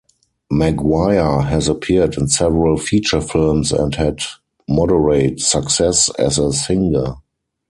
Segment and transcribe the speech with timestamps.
[0.49, 4.19] Maguire has appeared in several feature films and had
[4.67, 7.17] moderate success as a singer.